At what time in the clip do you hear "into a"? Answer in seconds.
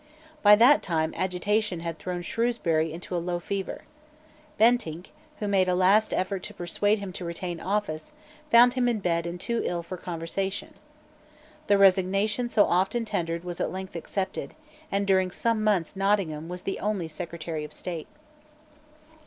2.91-3.21